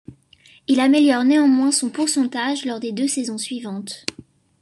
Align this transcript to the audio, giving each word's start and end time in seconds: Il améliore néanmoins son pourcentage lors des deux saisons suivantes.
Il 0.67 0.79
améliore 0.79 1.23
néanmoins 1.25 1.71
son 1.71 1.91
pourcentage 1.91 2.65
lors 2.65 2.79
des 2.79 2.91
deux 2.91 3.07
saisons 3.07 3.37
suivantes. 3.37 4.03